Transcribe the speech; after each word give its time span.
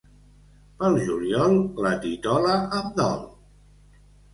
Pel 0.79 0.97
juliol, 1.09 1.59
la 1.89 1.95
titola 2.09 2.59
em 2.83 2.93
dol. 3.01 3.25